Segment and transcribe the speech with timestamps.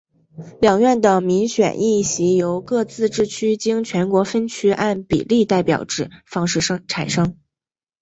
[0.59, 7.37] 两院的民选议席由各自治区经全国分区按比例代表制方式产生。